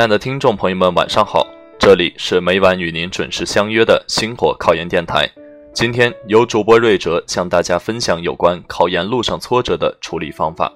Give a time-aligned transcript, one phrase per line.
[0.00, 1.46] 亲爱的听众朋友们，晚上好！
[1.78, 5.30] 这里是每晚与您准时相约的星火考研电台。
[5.74, 10.72] 今天由主播瑞哲向大家分享有关考研路上挫折的处理方法。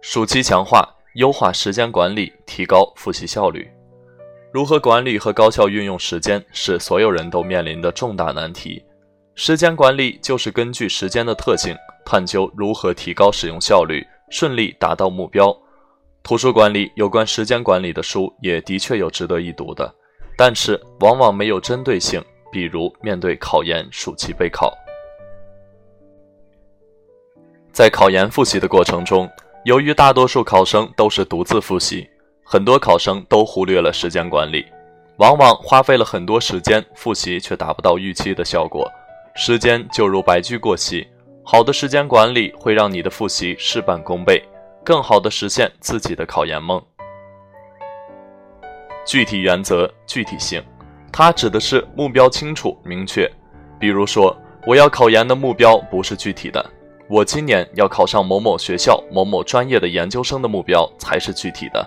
[0.00, 3.68] 暑期强化，优化时间管理，提高复习效率。
[4.52, 8.80] 如何管理和高效运用时间，是所有人都面临的重大难题。
[9.34, 15.56] 时间管理就是根据时间的特性，探究如何提高使用效率，顺利达到目标。
[16.22, 19.92] 图书馆里有关时间管理的书也的确有值得一读的，
[20.36, 22.22] 但是往往没有针对性。
[22.52, 24.76] 比如面对考研暑期备考，
[27.72, 29.26] 在考研复习的过程中，
[29.64, 32.06] 由于大多数考生都是独自复习，
[32.44, 34.66] 很多考生都忽略了时间管理，
[35.16, 38.86] 往往花费了很多时间复习，却达不到预期的效果。
[39.34, 41.08] 时间就如白驹过隙，
[41.52, 44.42] 好的时间管理会让你的复习事半功倍，
[44.82, 46.82] 更好的实现自己的考研梦。
[49.04, 50.64] 具体原则、具体性，
[51.12, 53.30] 它指的是目标清楚明确。
[53.78, 54.34] 比如说，
[54.66, 56.64] 我要考研的目标不是具体的，
[57.06, 61.86] 我今年要考上某某学校某某专业的研究生的目标才是具体的。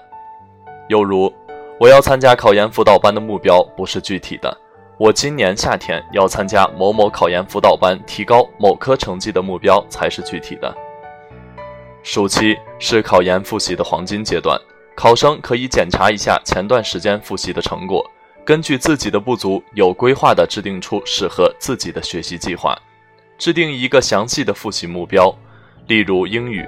[0.89, 1.33] 又如，
[1.79, 4.55] 我要参加考研辅导班的目标不是具体的。
[4.97, 10.73] 我今年夏天要参加某某考研辅导班，提高某科成绩的目标才是具体的。
[12.01, 14.57] 暑期是考研复习的黄金阶段，
[14.95, 18.09] 考生可以检查一下前段时间复习的成果，
[18.45, 22.77] 根据自己的不足，有规划的制定出适合自己的学习计划，
[23.37, 25.35] 制定一个详细的复习目标。
[25.87, 26.65] 例如英语，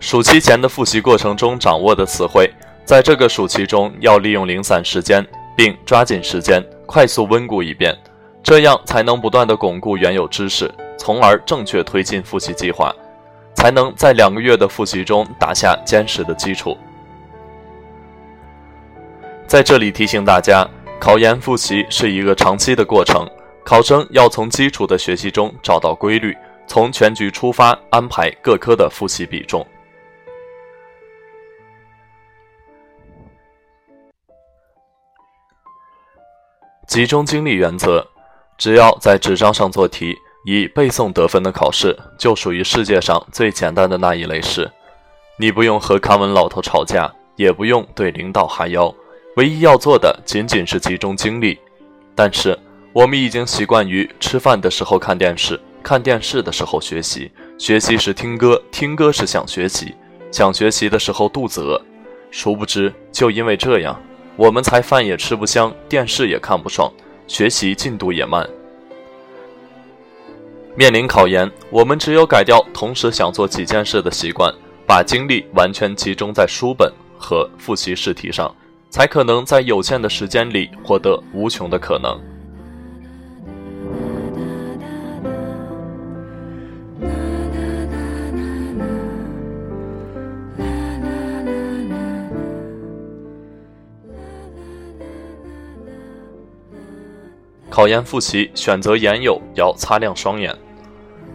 [0.00, 2.52] 暑期前的复习过程中掌握的词汇，
[2.84, 6.62] 在这个暑期中要利用零散时间，并抓紧时间。
[6.86, 7.96] 快速温故一遍，
[8.42, 12.94] 这样才能不断的巩固原有知识，从而正确推进复习计划，
[13.54, 16.78] 才能在两个月的复习中打下坚实的基础。
[19.46, 20.68] 在这里提醒大家，
[21.00, 23.28] 考研复习是一个长期的过程，
[23.64, 26.36] 考生要从基础的学习中找到规律，
[26.66, 29.66] 从全局出发安排各科的复习比重。
[36.96, 38.06] 集中精力原则，
[38.56, 44.70] 只要在纸张上做题，以背诵得分的考试，就属于世界上最简单的那一类事。
[45.38, 48.94] 你不用和康文老头吵架，也不用对领导哈腰，
[49.36, 51.58] 唯一要做的仅仅是集中精力。
[52.14, 52.58] 但是
[52.94, 59.94] 我们已经习惯于吃饭的时候看电视，看电视的时候学习，学习时听歌，听歌时想学习，
[60.32, 61.78] 想学习的时候肚子饿。
[62.30, 64.02] 殊不知，就因为这样。
[64.36, 66.92] 我们才饭也吃不香，电视也看不爽，
[67.26, 68.46] 学习进度也慢。
[70.74, 74.54] 面临考研，我们只有改掉同时想做几件事的习惯，
[74.86, 78.54] 把精力完全集中在书本和复习试题上，
[78.90, 82.20] 才可能在有限的时间里获得无穷的可能。
[97.68, 100.56] 考研复习选择研友要擦亮双眼。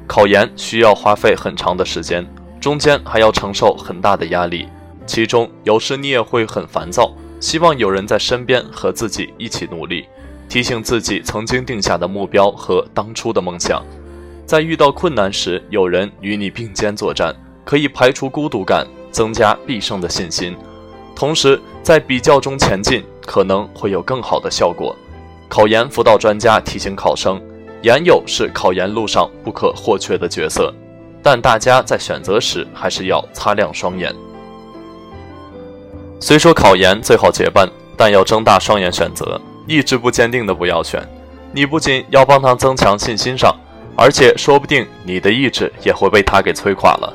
[0.07, 2.27] 考研需要花费很长的时间，
[2.59, 4.67] 中间还要承受很大的压力，
[5.05, 10.05] 其中有时你也会很烦躁，希望有人在身边和自己一起努力，
[10.49, 13.81] 提醒自己曾经定下的目标和当初的梦想。
[14.45, 20.57] 在遇到困难时，有人与你并肩作战，可以排除孤独感，增加必胜的信心。
[21.15, 24.93] 同时，在比较中前进，可能会有更好的效果。
[25.51, 27.37] 考研辅导专家提醒考生，
[27.81, 30.73] 研友是考研路上不可或缺的角色，
[31.21, 34.15] 但大家在选择时还是要擦亮双眼。
[36.21, 41.05] 虽说考研最好结伴，但要睁大双眼选择，意志不坚定的不要选。
[41.51, 43.53] 你不仅要帮他增强信心上，
[43.97, 47.13] 而且说不定你的意志也会被他给摧垮了。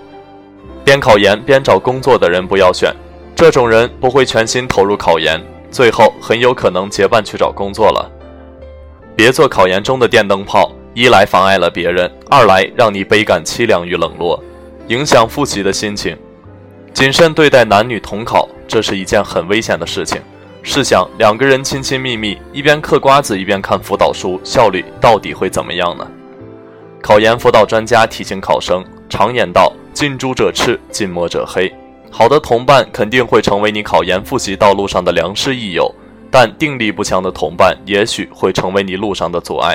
[0.85, 2.95] 边考研边找工作的人不要选，
[3.35, 8.13] 这种人不会全心投入考研，最后很有可能结伴去找工作了。
[9.17, 14.39] 别做考研中的电灯泡，一来妨碍了别人，二来让你倍感凄凉与冷落，
[14.89, 16.15] 影响复习的心情。
[16.93, 20.21] 谨慎对待男女同考，这是一件很危险的事情。
[20.63, 26.07] 试想，两个人亲亲密密，一边嗑瓜子一边看辅导书，效率到底会怎么样呢？
[27.01, 31.73] 考研辅导专家提醒考生：常言道，近朱者赤，近墨者黑。
[32.11, 35.95] 好的同伴肯定会成为你考研复习道路上的良师益友。
[36.39, 39.75] 但定力不强的同伴，也许会成为你路上的阻碍。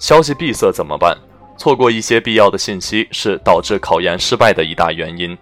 [0.00, 1.16] 消息闭塞怎么办？
[1.56, 5.38] 错过一些必要的信息是导致考研失败的一大原因。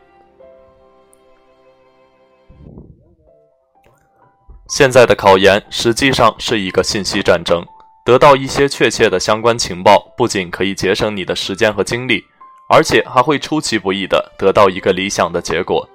[4.68, 7.64] 现在的考研实际上是一个信息战争，
[8.04, 12.22] 得到一些确切的相关情报，不仅可以节省你的时间和精力，
[12.68, 15.88] 而且还会出其不意的得到一个理想的结果。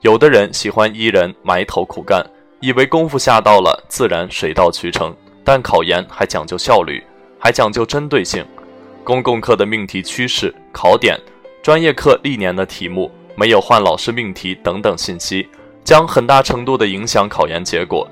[0.00, 2.24] 有的人喜欢一人埋头苦干，
[2.60, 5.12] 以为功夫下到了，自然水到渠成。
[5.42, 7.02] 但考研还讲究效率，
[7.36, 8.46] 还讲究针对性。
[9.02, 11.18] 公共课的命题趋势、考点，
[11.62, 15.48] 专业课历年的题目，没有换老师命题等等信息，
[15.82, 18.08] 将很大程度地影响考研结果。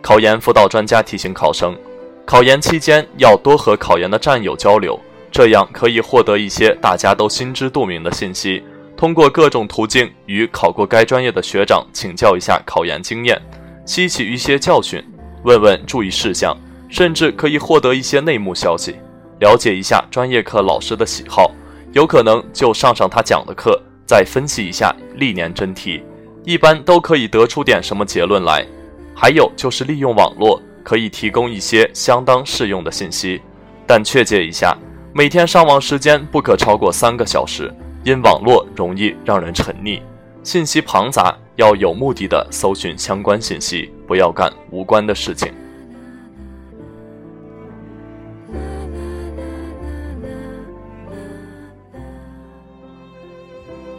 [0.00, 1.76] 考研辅导专家提醒考生，
[2.24, 5.00] 考研期间要多和考研的战友交流，
[5.32, 8.62] 这样可以获得一些大家都心知肚明的信息。
[8.96, 13.40] 通过各种途径与考过该专业的学长请教一下考研经验，
[13.84, 15.04] 吸取一些教训，
[15.44, 16.56] 问问注意事项，
[16.88, 18.96] 甚至可以获得一些内幕消息，
[19.40, 21.50] 了解一下专业课老师的喜好，
[21.92, 26.02] 有可能就上上他讲的课，再分析一下历年真题，
[26.44, 28.66] 一般都可以得出点什么结论来。
[29.14, 33.42] 还有就是利用网络，可以提供一些相当适用的信息，
[33.86, 34.74] 但确切一下，
[35.14, 37.70] 每天上网时间不可超过三个小时，
[38.06, 40.00] 因网络容易让人沉溺，
[40.44, 45.52] 信息庞杂，要有目的的搜寻相关信息，不要干无关的事情。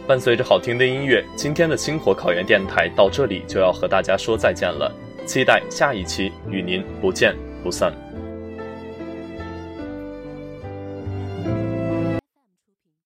[0.06, 4.90] 伴随着好听的音乐，今天的星火考研电台到这里就要和大家说再见了。
[5.26, 8.07] 期待下一期与您不见不散。